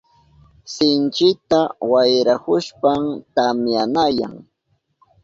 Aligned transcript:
Sinchita 0.73 1.61
wayrahushpan 1.91 3.01
tamyanayan. 3.35 4.33